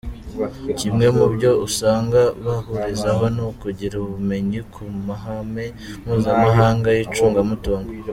Kimwe 0.77 1.05
mu 1.17 1.25
byo 1.33 1.51
usanga 1.67 2.21
bahurizaho 2.45 3.23
ni 3.35 3.41
ukugira 3.51 3.95
ubumenyi 4.05 4.59
ku 4.73 4.83
mahame 5.07 5.65
mpuzamahanga 6.03 6.87
y’icungamutungo. 6.97 7.89